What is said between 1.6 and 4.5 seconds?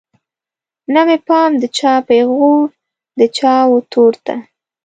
د چا پیغور د چا وتور ته